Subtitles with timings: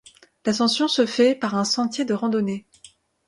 [0.47, 2.65] L'ascension se fait par un sentier de randonnée.